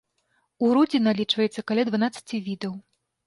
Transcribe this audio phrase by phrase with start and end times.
[0.67, 2.73] У родзе налічваецца каля дванаццаці відаў.